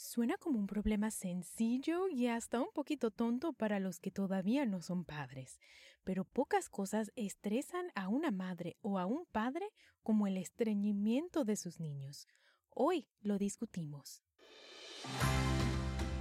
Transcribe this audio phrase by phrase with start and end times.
[0.00, 4.80] Suena como un problema sencillo y hasta un poquito tonto para los que todavía no
[4.80, 5.60] son padres,
[6.04, 9.68] pero pocas cosas estresan a una madre o a un padre
[10.02, 12.26] como el estreñimiento de sus niños.
[12.70, 14.22] Hoy lo discutimos.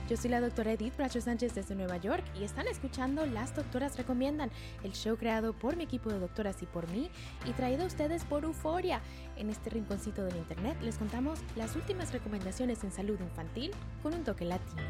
[0.09, 3.95] Yo soy la doctora Edith Bracho Sánchez desde Nueva York y están escuchando Las Doctoras
[3.95, 4.49] Recomiendan,
[4.83, 7.11] el show creado por mi equipo de doctoras y por mí
[7.45, 9.01] y traído a ustedes por Euforia.
[9.37, 13.69] En este rinconcito del internet les contamos las últimas recomendaciones en salud infantil
[14.01, 14.81] con un toque latino.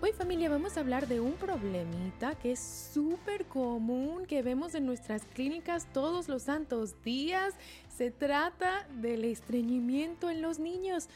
[0.00, 4.86] Hoy familia vamos a hablar de un problemita que es súper común que vemos en
[4.86, 7.54] nuestras clínicas todos los santos días.
[7.88, 11.08] Se trata del estreñimiento en los niños.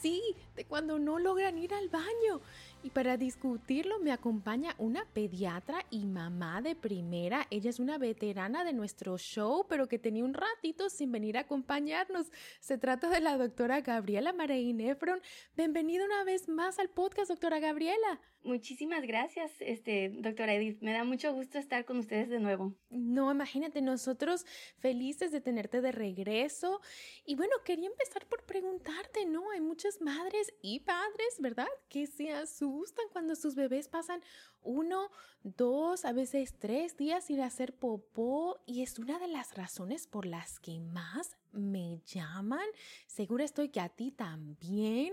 [0.00, 0.22] Sí,
[0.54, 2.40] de cuando no logran ir al baño.
[2.84, 7.46] Y para discutirlo me acompaña una pediatra y mamá de primera.
[7.50, 11.40] Ella es una veterana de nuestro show, pero que tenía un ratito sin venir a
[11.40, 12.30] acompañarnos.
[12.60, 15.20] Se trata de la doctora Gabriela Marein Efron.
[15.56, 18.20] Bienvenida una vez más al podcast, doctora Gabriela.
[18.44, 20.80] Muchísimas gracias, este, doctora Edith.
[20.80, 22.74] Me da mucho gusto estar con ustedes de nuevo.
[22.88, 24.46] No, imagínate, nosotros
[24.78, 26.80] felices de tenerte de regreso.
[27.26, 29.50] Y bueno, quería empezar por preguntarte, ¿no?
[29.50, 31.68] Hay muchas madres y padres, ¿verdad?
[31.88, 34.22] Que se asustan cuando sus bebés pasan
[34.62, 35.10] uno,
[35.42, 38.60] dos, a veces tres días sin hacer popó.
[38.66, 42.66] Y es una de las razones por las que más me llaman.
[43.06, 45.12] Seguro estoy que a ti también.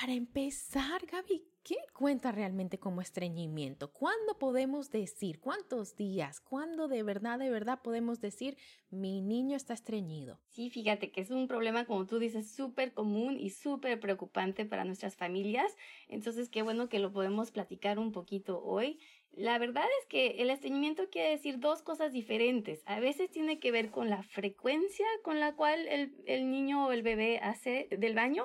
[0.00, 3.92] Para empezar, Gaby, ¿qué cuenta realmente como estreñimiento?
[3.92, 5.40] ¿Cuándo podemos decir?
[5.40, 6.40] ¿Cuántos días?
[6.40, 8.56] ¿Cuándo de verdad, de verdad podemos decir
[8.88, 10.40] mi niño está estreñido?
[10.48, 14.86] Sí, fíjate que es un problema, como tú dices, súper común y súper preocupante para
[14.86, 15.70] nuestras familias.
[16.08, 18.98] Entonces, qué bueno que lo podemos platicar un poquito hoy.
[19.32, 22.82] La verdad es que el estreñimiento quiere decir dos cosas diferentes.
[22.86, 26.92] A veces tiene que ver con la frecuencia con la cual el, el, niño o
[26.92, 28.44] el bebé hace del baño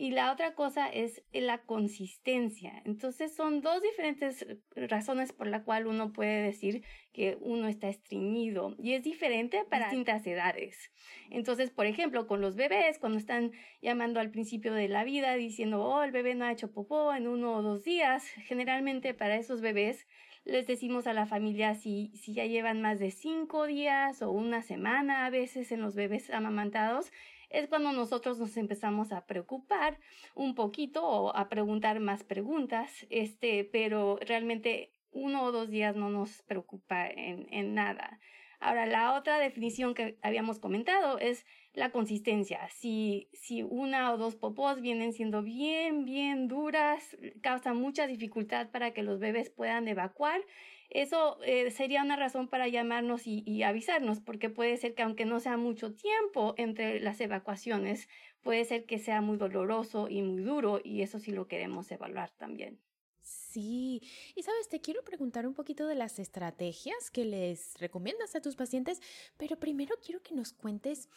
[0.00, 2.80] y la otra cosa es la consistencia.
[2.86, 8.74] Entonces son dos diferentes razones por la cual uno puede decir que uno está estreñido
[8.78, 10.90] y es diferente para distintas edades.
[11.28, 13.52] Entonces, por ejemplo, con los bebés, cuando están
[13.82, 17.28] llamando al principio de la vida diciendo, oh, el bebé no ha hecho popó en
[17.28, 20.06] uno o dos días, generalmente para esos bebés
[20.46, 24.62] les decimos a la familia si, si ya llevan más de cinco días o una
[24.62, 27.12] semana a veces en los bebés amamantados,
[27.50, 29.98] es cuando nosotros nos empezamos a preocupar
[30.34, 36.08] un poquito o a preguntar más preguntas, este, pero realmente uno o dos días no
[36.08, 38.20] nos preocupa en, en nada.
[38.60, 42.68] Ahora, la otra definición que habíamos comentado es la consistencia.
[42.68, 48.92] Si, si una o dos popós vienen siendo bien, bien duras, causa mucha dificultad para
[48.92, 50.42] que los bebés puedan evacuar,
[50.90, 55.24] eso eh, sería una razón para llamarnos y, y avisarnos, porque puede ser que aunque
[55.24, 58.08] no sea mucho tiempo entre las evacuaciones,
[58.42, 62.30] puede ser que sea muy doloroso y muy duro, y eso sí lo queremos evaluar
[62.30, 62.80] también.
[63.22, 64.00] Sí,
[64.34, 68.56] y sabes, te quiero preguntar un poquito de las estrategias que les recomiendas a tus
[68.56, 69.00] pacientes,
[69.36, 71.08] pero primero quiero que nos cuentes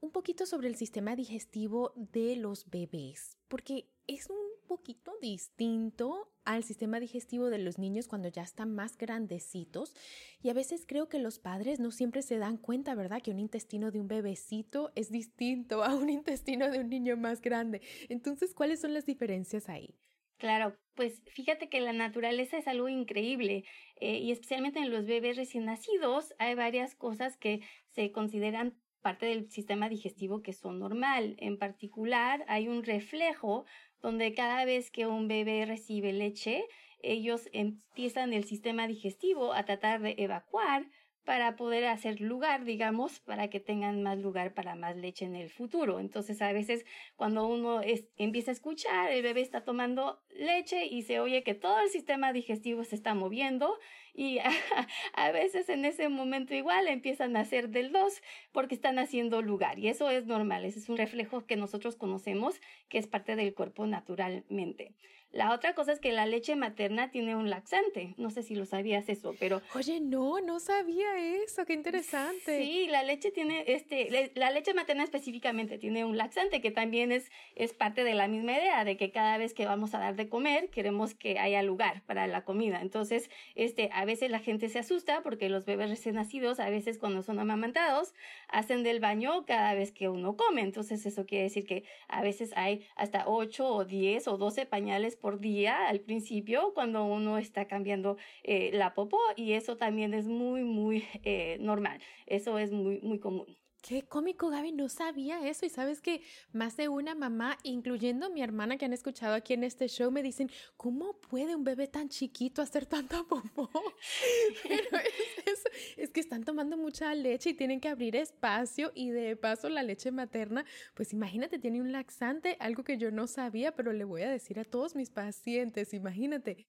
[0.00, 6.64] un poquito sobre el sistema digestivo de los bebés, porque es un poquito distinto al
[6.64, 9.94] sistema digestivo de los niños cuando ya están más grandecitos
[10.42, 13.22] y a veces creo que los padres no siempre se dan cuenta, ¿verdad?
[13.22, 17.40] Que un intestino de un bebecito es distinto a un intestino de un niño más
[17.40, 17.80] grande.
[18.08, 19.94] Entonces, ¿cuáles son las diferencias ahí?
[20.38, 23.64] Claro, pues fíjate que la naturaleza es algo increíble
[24.00, 29.26] eh, y especialmente en los bebés recién nacidos hay varias cosas que se consideran parte
[29.26, 31.36] del sistema digestivo que son normal.
[31.38, 33.66] En particular, hay un reflejo
[34.02, 36.64] donde cada vez que un bebé recibe leche,
[37.00, 40.86] ellos empiezan el sistema digestivo a tratar de evacuar
[41.24, 45.50] para poder hacer lugar, digamos, para que tengan más lugar para más leche en el
[45.50, 46.00] futuro.
[46.00, 46.84] Entonces, a veces
[47.16, 51.54] cuando uno es, empieza a escuchar, el bebé está tomando leche y se oye que
[51.54, 53.78] todo el sistema digestivo se está moviendo
[54.14, 54.38] y
[55.14, 58.22] a, veces en ese momento igual empiezan a hacer del 2
[58.52, 62.60] porque están haciendo lugar y eso es normal, ese es un reflejo que nosotros conocemos
[62.88, 64.94] que es parte del cuerpo naturalmente.
[65.32, 68.14] La otra cosa es que la leche materna tiene un laxante.
[68.18, 69.62] No sé si lo sabías eso, pero...
[69.74, 71.64] Oye, no, no sabía eso.
[71.64, 72.62] Qué interesante.
[72.62, 77.30] Sí, la leche tiene, este, la leche materna específicamente tiene un laxante que también es,
[77.54, 80.28] es parte de la misma idea de que cada vez que vamos a dar de
[80.28, 82.82] comer queremos que haya lugar para la comida.
[82.82, 86.98] Entonces, este, a veces la gente se asusta porque los bebés recién nacidos, a veces
[86.98, 88.12] cuando son amamantados,
[88.48, 90.60] hacen del baño cada vez que uno come.
[90.60, 95.16] Entonces, eso quiere decir que a veces hay hasta 8 o 10 o 12 pañales
[95.22, 100.26] por día al principio cuando uno está cambiando eh, la popó y eso también es
[100.28, 102.00] muy, muy eh, normal.
[102.26, 103.61] Eso es muy, muy común.
[103.82, 105.66] Qué cómico, Gaby, no sabía eso.
[105.66, 109.64] Y sabes que más de una mamá, incluyendo mi hermana que han escuchado aquí en
[109.64, 113.68] este show, me dicen, ¿cómo puede un bebé tan chiquito hacer tanta popó?
[114.62, 114.98] Pero
[115.46, 115.64] es,
[115.96, 119.82] es, que están tomando mucha leche y tienen que abrir espacio y de paso la
[119.82, 120.64] leche materna,
[120.94, 124.60] pues imagínate, tiene un laxante, algo que yo no sabía, pero le voy a decir
[124.60, 126.68] a todos mis pacientes, imagínate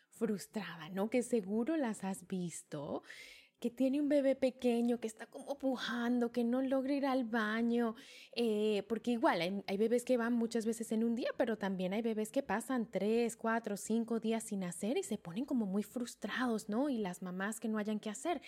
[0.21, 1.09] frustrada, ¿no?
[1.09, 3.01] Que seguro las has visto,
[3.59, 7.95] que tiene un bebé pequeño, que está como pujando, que no logra ir al baño,
[8.35, 11.93] eh, porque igual hay, hay, bebés que van muchas veces en un día, pero también
[11.93, 15.81] hay bebés que pasan tres, cuatro, cinco días sin hacer y se ponen como muy
[15.81, 16.87] frustrados, ¿no?
[16.87, 18.43] Y las mamás que no hayan que hacer.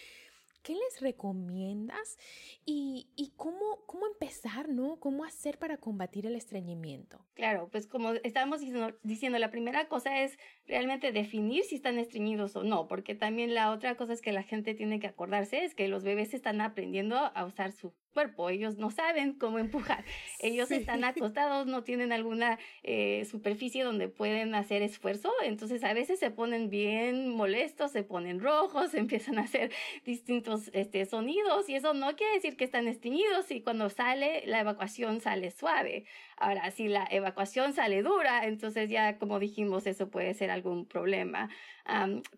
[0.63, 2.17] ¿Qué les recomiendas
[2.65, 4.97] y, y cómo, cómo empezar, ¿no?
[4.99, 7.23] ¿Cómo hacer para combatir el estreñimiento?
[7.33, 12.55] Claro, pues como estábamos diciendo, diciendo, la primera cosa es realmente definir si están estreñidos
[12.55, 15.75] o no, porque también la otra cosa es que la gente tiene que acordarse es
[15.75, 20.05] que los bebés están aprendiendo a usar su cuerpo, ellos no saben cómo empujar,
[20.39, 26.19] ellos están acostados, no tienen alguna eh, superficie donde pueden hacer esfuerzo, entonces a veces
[26.19, 29.71] se ponen bien molestos, se ponen rojos, empiezan a hacer
[30.05, 34.59] distintos este, sonidos y eso no quiere decir que están estreñidos y cuando sale la
[34.61, 36.05] evacuación sale suave.
[36.37, 41.49] Ahora, si la evacuación sale dura, entonces ya como dijimos, eso puede ser algún problema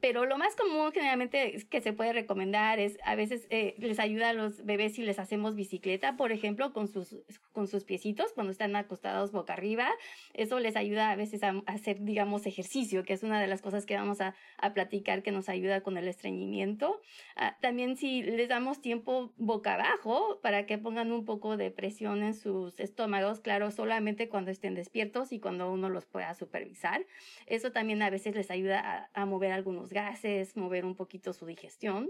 [0.02, 4.30] pero lo más común generalmente que se puede recomendar es a veces eh, les ayuda
[4.30, 7.16] a los bebés si les hacemos bicicleta, por ejemplo, con sus,
[7.52, 9.88] con sus piecitos cuando están acostados boca arriba.
[10.34, 13.86] Eso les ayuda a veces a, hacer, digamos, ejercicio, que es una de las cosas
[13.86, 17.00] que vamos a, a platicar que nos ayuda con el estreñimiento.
[17.36, 22.24] Ah, también si les damos tiempo boca abajo para que pongan un poco de presión
[22.24, 27.06] en sus estómagos, claro, solamente cuando estén despiertos y cuando uno los pueda supervisar.
[27.46, 28.80] Eso también a veces les ayuda
[29.14, 32.10] a, a mover algunos gases, mover un poquito su digestión.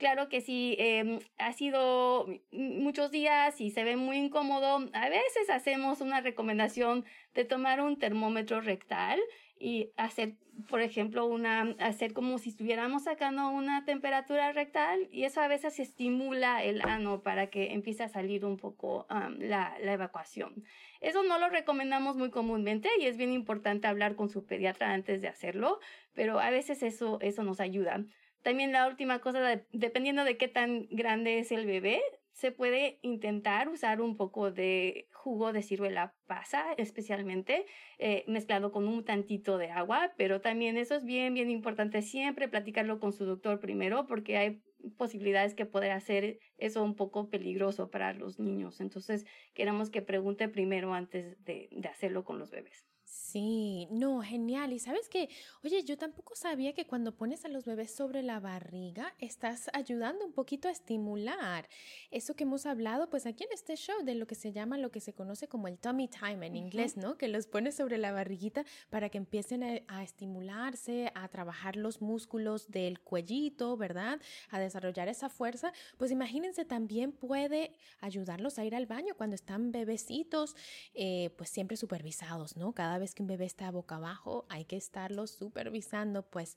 [0.00, 5.50] Claro que si eh, ha sido muchos días y se ve muy incómodo, a veces
[5.50, 7.04] hacemos una recomendación
[7.34, 9.20] de tomar un termómetro rectal
[9.58, 10.36] y hacer,
[10.70, 15.78] por ejemplo, una, hacer como si estuviéramos sacando una temperatura rectal y eso a veces
[15.78, 20.64] estimula el ano para que empiece a salir un poco la, la, evacuación.
[21.02, 25.20] Eso no lo recomendamos muy comúnmente y es bien importante hablar con su pediatra antes
[25.20, 25.78] de hacerlo,
[26.14, 28.02] pero a veces eso, eso nos ayuda.
[28.42, 32.00] También la última cosa, dependiendo de qué tan grande es el bebé,
[32.32, 37.66] se puede intentar usar un poco de jugo de ciruela pasa, especialmente
[37.98, 42.48] eh, mezclado con un tantito de agua, pero también eso es bien, bien importante siempre
[42.48, 44.62] platicarlo con su doctor primero porque hay
[44.96, 48.80] posibilidades que puede hacer eso un poco peligroso para los niños.
[48.80, 52.89] Entonces, queremos que pregunte primero antes de hacerlo con los bebés.
[53.10, 54.72] Sí, no, genial.
[54.72, 55.28] Y sabes que,
[55.64, 60.24] oye, yo tampoco sabía que cuando pones a los bebés sobre la barriga, estás ayudando
[60.24, 61.68] un poquito a estimular
[62.12, 64.92] eso que hemos hablado, pues aquí en este show, de lo que se llama, lo
[64.92, 67.18] que se conoce como el tummy time en inglés, ¿no?
[67.18, 72.00] Que los pones sobre la barriguita para que empiecen a, a estimularse, a trabajar los
[72.00, 74.20] músculos del cuellito, ¿verdad?
[74.50, 75.72] A desarrollar esa fuerza.
[75.98, 80.54] Pues imagínense, también puede ayudarlos a ir al baño cuando están bebecitos,
[80.94, 82.72] eh, pues siempre supervisados, ¿no?
[82.72, 86.56] Cada vez que un bebé está boca abajo, hay que estarlo supervisando, pues,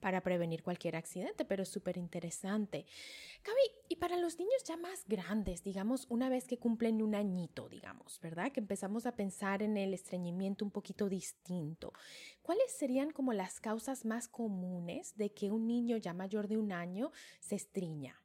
[0.00, 2.84] para prevenir cualquier accidente, pero es súper interesante.
[3.42, 7.68] Gaby, y para los niños ya más grandes, digamos, una vez que cumplen un añito,
[7.68, 8.52] digamos, ¿verdad?
[8.52, 11.92] Que empezamos a pensar en el estreñimiento un poquito distinto.
[12.42, 16.72] ¿Cuáles serían como las causas más comunes de que un niño ya mayor de un
[16.72, 18.23] año se estriña?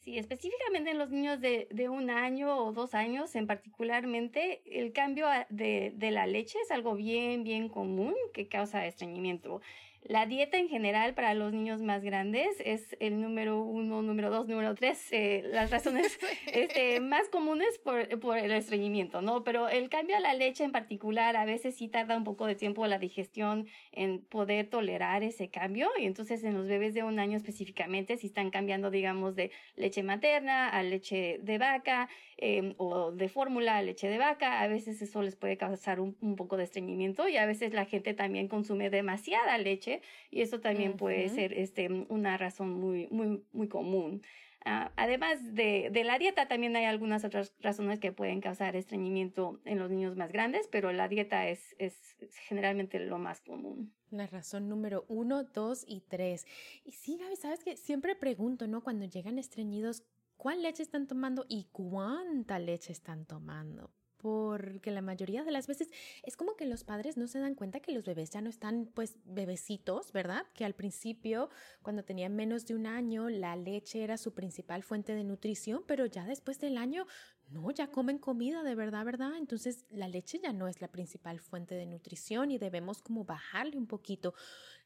[0.00, 4.94] Sí, específicamente en los niños de, de, un año o dos años en particularmente, el
[4.94, 9.60] cambio de, de la leche es algo bien, bien común que causa estreñimiento.
[10.04, 14.48] La dieta en general para los niños más grandes es el número uno, número dos,
[14.48, 16.18] número tres, eh, las razones
[16.52, 19.44] este, más comunes por, por, el estreñimiento, ¿no?
[19.44, 22.54] Pero el cambio a la leche en particular a veces sí tarda un poco de
[22.54, 27.18] tiempo la digestión en poder tolerar ese cambio y entonces en los bebés de un
[27.18, 33.12] año específicamente si están cambiando, digamos, de leche materna a leche de vaca em, o
[33.12, 36.56] de fórmula a leche de vaca, a veces eso les puede causar un, un poco
[36.56, 39.89] de estreñimiento y a veces la gente también consume demasiada leche
[40.30, 44.22] y eso también puede ser este, una razón muy, muy, muy común.
[44.66, 49.58] Ah, además de, de, la dieta, también hay algunas otras razones que pueden causar estreñimiento
[49.64, 52.14] en los niños más grandes, pero la dieta es, es
[52.46, 53.94] generalmente lo más común.
[54.10, 56.46] La razón número uno, dos y tres.
[56.84, 58.82] Y sí, Gaby, sabes que siempre pregunto, ¿no?
[58.82, 60.02] Cuando llegan estreñidos,
[60.36, 63.90] ¿cuál leche están tomando y cuánta leche están tomando?
[64.20, 65.90] Porque la mayoría de las veces
[66.22, 68.90] es como que los padres no se dan cuenta que los bebés ya no están
[68.94, 70.46] pues bebecitos, ¿verdad?
[70.54, 71.48] Que al principio,
[71.82, 76.06] cuando tenían menos de un año, la leche era su principal fuente de nutrición, pero
[76.06, 77.06] ya después del año,
[77.48, 79.32] no, ya comen comida de verdad, ¿verdad?
[79.36, 83.76] Entonces la leche ya no es la principal fuente de nutrición y debemos como bajarle
[83.76, 84.34] un poquito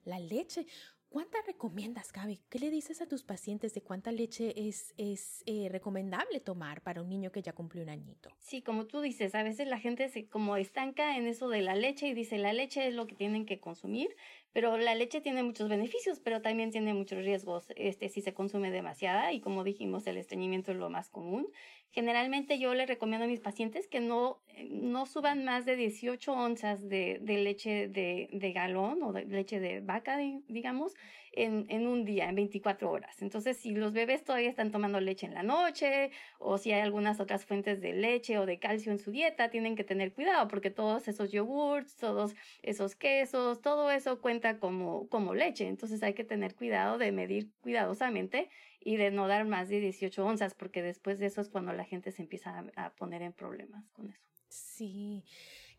[0.05, 0.67] la leche.
[1.15, 2.41] ¿Cuánta recomiendas, Gaby?
[2.51, 7.03] ¿Qué le dices a tus pacientes de cuánta leche es, es eh, recomendable tomar para
[7.03, 8.31] un niño que ya cumplió un añito?
[8.41, 11.77] Sí, como tú dices, a veces la gente se como estanca en eso de la
[11.77, 14.09] leche y dice la leche es lo que tienen que consumir,
[14.55, 18.71] pero la leche tiene muchos beneficios, pero también tiene muchos riesgos este, si se consume
[18.71, 21.49] demasiada y como dijimos, el estreñimiento es lo más común.
[21.91, 26.89] Generalmente yo le recomiendo a mis pacientes que no, no suban más de 18 onzas
[26.89, 30.19] de, leche de, de, galón o de leche de vaca,
[30.49, 30.95] digamos,
[31.31, 33.23] en, en, un día, en 24 horas.
[33.23, 37.21] Entonces, si los bebés todavía están tomando leche en la noche o si hay algunas
[37.21, 40.71] otras fuentes de leche o de calcio en su dieta, tienen que tener cuidado porque
[40.71, 45.67] todos esos yogurts, todos esos quesos, todo eso cuenta como, como leche.
[45.67, 48.49] Entonces hay que tener cuidado de medir cuidadosamente
[48.81, 51.85] y de no dar más de 18 onzas porque después de eso es cuando la
[51.85, 54.21] gente se empieza a, poner en problemas con eso.
[54.49, 55.25] Sí.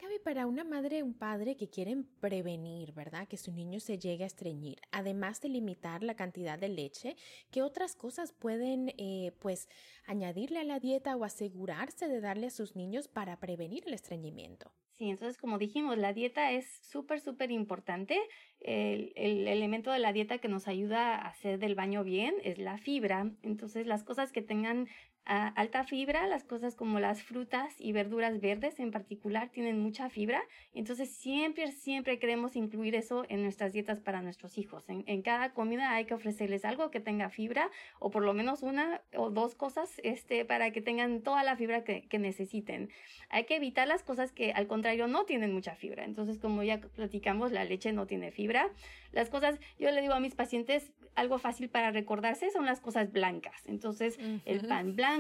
[0.02, 3.28] Gaby, para una madre un padre que quieren prevenir, ¿verdad?
[3.30, 7.16] Que su niño se llegue a estreñir, además de limitar la cantidad de leche,
[7.50, 9.70] ¿qué otras cosas pueden, eh, pues,
[10.06, 14.74] añadirle a la dieta o asegurarse de darle a sus niños para prevenir el estreñimiento?
[14.98, 18.18] Sí, entonces como dijimos, la dieta es súper, súper importante.
[18.62, 22.58] El, el, elemento de la dieta que nos ayuda a hacer del baño bien es
[22.60, 23.30] la fibra.
[23.44, 24.88] Entonces las cosas que tengan
[25.26, 30.44] alta fibra, las cosas como las frutas y verduras verdes en particular tienen mucha fibra,
[30.74, 34.84] entonces siempre, siempre queremos incluir eso en nuestras dietas para nuestros hijos.
[34.88, 39.02] En, cada comida hay que ofrecerles algo que tenga fibra o por lo menos una
[39.16, 42.90] o dos cosas este, para que tengan toda la fibra que, que necesiten.
[43.30, 46.06] Hay que evitar las cosas que al contrario no tienen mucha fibra.
[46.06, 48.70] Entonces, como ya platicamos, la leche no tiene fibra.
[49.12, 53.12] Las cosas, yo le digo a mis pacientes, algo fácil para recordarse son las cosas
[53.12, 53.66] blancas.
[53.66, 55.15] Entonces, el pan blanco,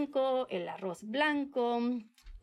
[0.49, 1.79] el arroz blanco,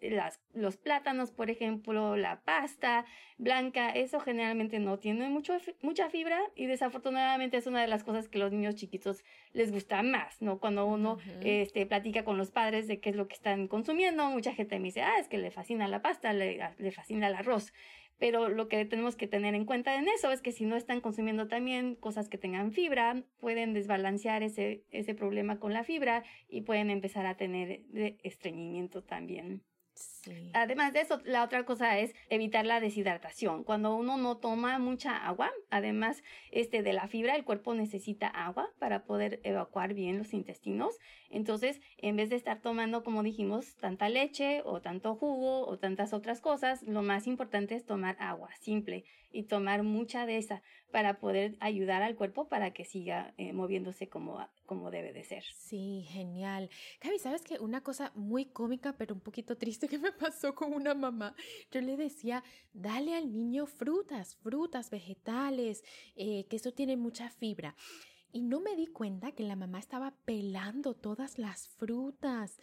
[0.00, 3.04] las, los plátanos, por ejemplo, la pasta
[3.38, 8.28] blanca, eso generalmente no tiene mucho, mucha fibra y desafortunadamente es una de las cosas
[8.28, 10.58] que los niños chiquitos les gusta más, ¿no?
[10.58, 14.54] Cuando uno este, platica con los padres de qué es lo que están consumiendo, mucha
[14.54, 17.72] gente me dice, ah, es que le fascina la pasta, le, le fascina el arroz.
[18.22, 21.00] Pero lo que tenemos que tener en cuenta en eso es que si no están
[21.00, 26.60] consumiendo también cosas que tengan fibra, pueden desbalancear ese, ese problema con la fibra y
[26.60, 27.82] pueden empezar a tener
[28.22, 29.64] estreñimiento también.
[30.52, 33.64] Además de eso, la otra cosa es evitar la deshidratación.
[33.64, 38.70] Cuando uno no toma mucha agua, además este, de la fibra, el cuerpo necesita agua
[38.78, 40.98] para poder evacuar bien los intestinos.
[41.30, 46.12] Entonces, en vez de estar tomando, como dijimos, tanta leche o tanto jugo o tantas
[46.12, 51.18] otras cosas, lo más importante es tomar agua simple y tomar mucha de esa para
[51.18, 55.42] poder ayudar al cuerpo para que siga eh, moviéndose como, como debe de ser.
[55.54, 56.68] Sí, genial.
[57.00, 60.72] Gaby, ¿sabes que Una cosa muy cómica, pero un poquito triste que me pasó con
[60.72, 61.34] una mamá.
[61.70, 62.42] Yo le decía,
[62.72, 65.84] dale al niño frutas, frutas, vegetales,
[66.16, 67.74] eh, que eso tiene mucha fibra.
[68.32, 72.58] Y no me di cuenta que la mamá estaba pelando todas las frutas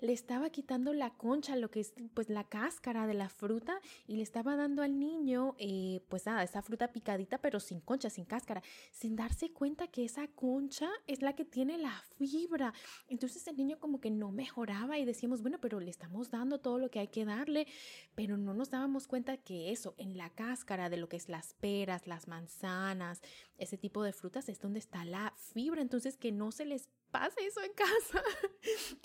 [0.00, 4.16] le estaba quitando la concha, lo que es pues la cáscara de la fruta y
[4.16, 8.24] le estaba dando al niño eh, pues nada, esa fruta picadita pero sin concha, sin
[8.24, 12.72] cáscara, sin darse cuenta que esa concha es la que tiene la fibra.
[13.08, 16.78] Entonces el niño como que no mejoraba y decíamos, bueno, pero le estamos dando todo
[16.78, 17.66] lo que hay que darle,
[18.14, 21.54] pero no nos dábamos cuenta que eso, en la cáscara de lo que es las
[21.54, 23.20] peras, las manzanas,
[23.58, 27.40] ese tipo de frutas es donde está la fibra, entonces que no se les pasa
[27.46, 28.22] eso en casa.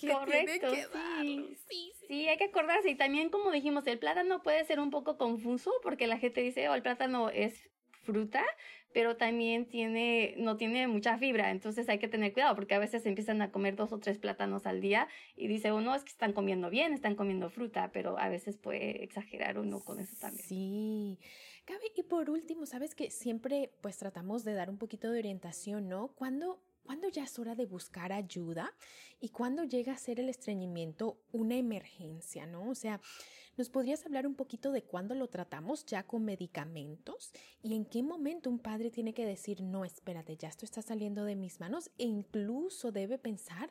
[0.00, 1.56] Correcto, sí.
[1.68, 1.92] sí.
[2.08, 2.90] Sí, hay que acordarse.
[2.90, 6.68] Y también, como dijimos, el plátano puede ser un poco confuso porque la gente dice,
[6.68, 7.70] oh, el plátano es
[8.02, 8.44] fruta,
[8.92, 13.06] pero también tiene, no tiene mucha fibra, entonces hay que tener cuidado porque a veces
[13.06, 16.32] empiezan a comer dos o tres plátanos al día y dice uno es que están
[16.32, 20.44] comiendo bien, están comiendo fruta, pero a veces puede exagerar uno con eso también.
[20.44, 21.18] Sí.
[21.66, 25.88] Gaby, y por último, sabes que siempre pues tratamos de dar un poquito de orientación,
[25.88, 26.08] ¿no?
[26.08, 28.72] Cuando ¿Cuándo ya es hora de buscar ayuda?
[29.20, 32.68] ¿Y cuándo llega a ser el estreñimiento una emergencia, no?
[32.68, 33.00] O sea,
[33.56, 37.32] ¿nos podrías hablar un poquito de cuándo lo tratamos ya con medicamentos?
[37.62, 41.24] ¿Y en qué momento un padre tiene que decir, no, espérate, ya esto está saliendo
[41.24, 41.90] de mis manos?
[41.98, 43.70] E incluso debe pensar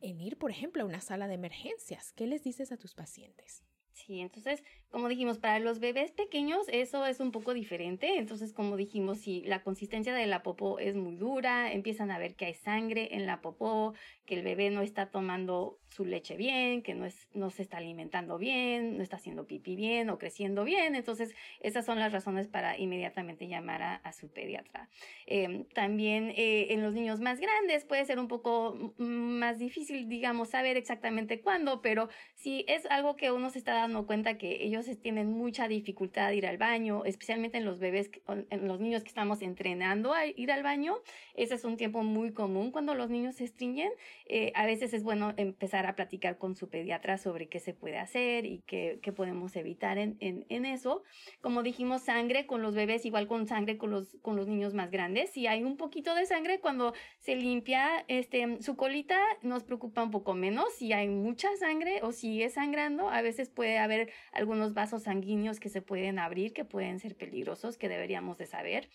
[0.00, 2.12] en ir, por ejemplo, a una sala de emergencias.
[2.12, 3.62] ¿Qué les dices a tus pacientes?
[3.92, 4.62] Sí, entonces,
[4.94, 8.16] como dijimos, para los bebés pequeños eso es un poco diferente.
[8.16, 12.36] Entonces, como dijimos, si la consistencia de la popó es muy dura, empiezan a ver
[12.36, 16.82] que hay sangre en la popó, que el bebé no está tomando su leche bien,
[16.82, 20.62] que no, es, no se está alimentando bien, no está haciendo pipí bien o creciendo
[20.62, 20.94] bien.
[20.94, 24.88] Entonces, esas son las razones para inmediatamente llamar a, su pediatra.
[25.26, 30.50] Em, también eh, en los niños más grandes puede ser un poco más difícil, digamos,
[30.50, 34.83] saber exactamente cuándo, pero si es algo que uno se está dando cuenta que ellos
[35.00, 38.10] tienen mucha dificultad de ir al baño, especialmente en los bebés,
[38.50, 40.96] en los niños que estamos entrenando a ir al baño,
[41.34, 43.90] ese es un tiempo muy común cuando los niños se estringen.
[44.26, 47.98] Eh, a veces es bueno empezar a platicar con su pediatra sobre qué se puede
[47.98, 51.02] hacer y qué, qué podemos evitar en, en, en, eso.
[51.40, 54.90] Como dijimos, sangre con los bebés, igual con sangre con los, con los niños más
[54.90, 55.30] grandes.
[55.30, 60.10] Si hay un poquito de sangre cuando se limpia este, su colita, nos preocupa un
[60.10, 60.72] poco menos.
[60.74, 65.68] Si hay mucha sangre o sigue sangrando, a veces puede haber algunos vasos sanguíneos que
[65.68, 68.88] se pueden abrir, que pueden ser peligrosos, que deberíamos de saber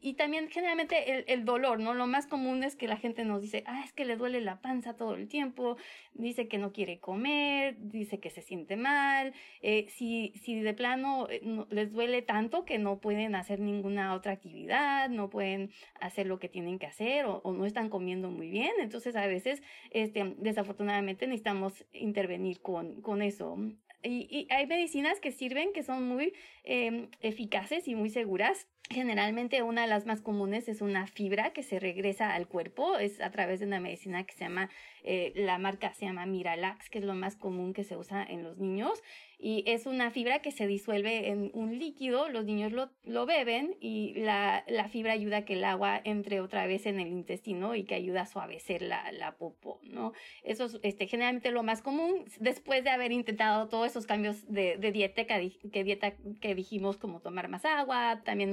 [0.00, 1.94] y también generalmente el, dolor, ¿no?
[1.94, 4.60] Lo más común es que la gente nos dice, ah, es que le duele la
[4.60, 5.76] panza todo el tiempo,
[6.14, 11.28] dice que no quiere comer, dice que se siente mal, eh, si, si de plano
[11.28, 16.38] eh, les duele tanto que no pueden hacer ninguna otra actividad, no pueden hacer lo
[16.38, 21.26] que tienen que hacer o, no están comiendo muy bien, entonces a veces, este, desafortunadamente
[21.26, 23.58] necesitamos intervenir con, con eso.
[24.02, 26.32] Y, hay medicinas que sirven, que son muy
[26.64, 28.68] em, eficaces y muy seguras.
[28.90, 33.20] Generalmente una de las más comunes es una fibra que se regresa al cuerpo, es
[33.20, 34.70] a través de una medicina que se llama,
[35.04, 38.42] eh, la marca se llama Miralax, que es lo más común que se usa en
[38.42, 39.02] los niños.
[39.40, 43.76] y es una fibra que se disuelve en un líquido, los niños lo, lo beben
[43.80, 47.76] y la, la, fibra ayuda a que el agua entre otra vez en el intestino
[47.76, 50.12] y que ayuda a suavecer la, la popó, ¿no?
[50.42, 54.76] Eso es este, generalmente lo más común después de haber intentado todos esos cambios de,
[54.76, 58.52] de dieta que, que, dieta que dijimos como tomar más agua, también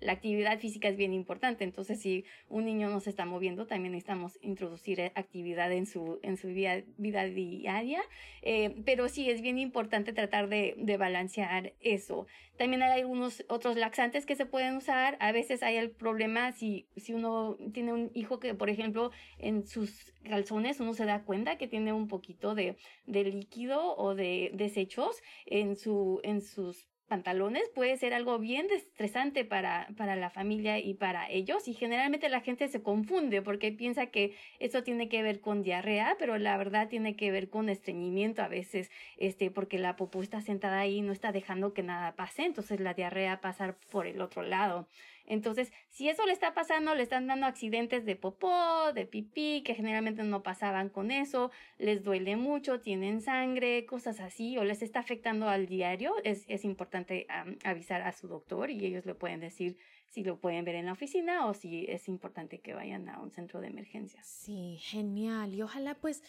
[0.00, 3.92] La actividad física es bien importante, entonces si un niño no se está moviendo, también
[3.92, 8.02] necesitamos introducir actividad en su, en su vida, vida diaria,
[8.42, 12.26] eh, pero sí es bien importante tratar de, de balancear eso.
[12.56, 15.16] También hay algunos otros laxantes que se pueden usar.
[15.18, 19.66] A veces hay el problema si, si uno tiene un hijo que, por ejemplo, en
[19.66, 24.52] sus calzones uno se da cuenta que tiene un poquito de, de líquido o de
[24.54, 30.78] desechos en, su, en sus pantalones puede ser algo bien estresante para, para la familia
[30.78, 35.22] y para ellos y generalmente la gente se confunde porque piensa que eso tiene que
[35.22, 39.78] ver con diarrea, pero la verdad tiene que ver con estreñimiento a veces, este, porque
[39.78, 43.40] la popó está sentada ahí y no está dejando que nada pase, entonces la diarrea
[43.40, 44.88] pasa por el otro lado.
[45.26, 49.74] Entonces, si eso le está pasando, le están dando accidentes de popó, de pipí, que
[49.74, 55.00] generalmente no pasaban con eso, les duele mucho, tienen sangre, cosas así, o les está
[55.00, 57.26] afectando al diario, es, es importante
[57.64, 59.76] avisar a su doctor y ellos le pueden decir
[60.08, 63.30] si lo pueden ver en la oficina o si es importante que vayan a un
[63.30, 64.22] centro de emergencia.
[64.22, 65.54] Sí, genial.
[65.54, 66.22] Y ojalá pues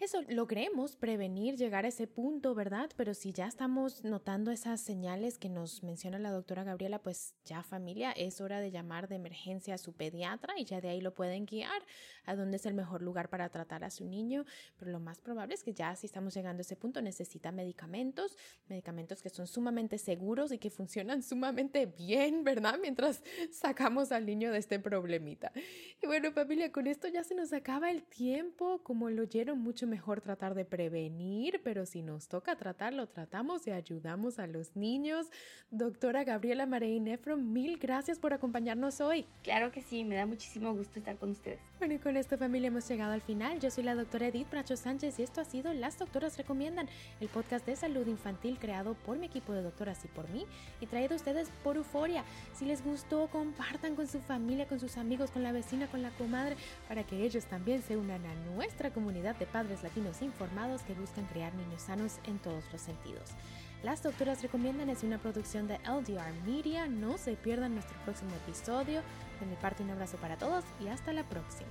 [0.00, 2.90] eso logremos prevenir llegar a ese punto, ¿verdad?
[2.96, 7.62] Pero si ya estamos notando esas señales que nos menciona la doctora Gabriela, pues ya
[7.62, 11.14] familia, es hora de llamar de emergencia a su pediatra y ya de ahí lo
[11.14, 11.82] pueden guiar
[12.24, 14.44] a dónde es el mejor lugar para tratar a su niño.
[14.76, 18.36] Pero lo más probable es que ya si estamos llegando a ese punto necesita medicamentos,
[18.68, 22.78] medicamentos que son sumamente seguros y que funcionan sumamente bien, ¿verdad?
[22.80, 25.52] Mientras sacamos al niño de este problemita.
[26.02, 30.20] Y bueno, familia, con esto ya se nos acaba el tiempo, como lo oyeron mejor
[30.20, 35.26] tratar de prevenir, pero si nos toca tratarlo, tratamos y ayudamos a los niños.
[35.70, 39.26] Doctora Gabriela Marey Nefron, mil gracias por acompañarnos hoy.
[39.42, 41.60] Claro que sí, me da muchísimo gusto estar con ustedes.
[41.84, 43.60] Bueno, y con esta familia hemos llegado al final.
[43.60, 46.88] Yo soy la doctora Edith Bracho Sánchez y esto ha sido Las Doctoras Recomiendan,
[47.20, 50.46] el podcast de salud infantil creado por mi equipo de doctoras y por mí
[50.80, 52.24] y traído a ustedes por Euforia.
[52.54, 56.08] Si les gustó, compartan con su familia, con sus amigos, con la vecina, con la
[56.12, 56.56] comadre,
[56.88, 61.26] para que ellos también se unan a nuestra comunidad de padres latinos informados que buscan
[61.26, 63.32] crear niños sanos en todos los sentidos.
[63.82, 66.86] Las Doctoras Recomiendan es una producción de LDR Media.
[66.86, 69.02] No se pierdan nuestro próximo episodio.
[69.40, 71.70] De mi parte un abrazo para todos y hasta la próxima.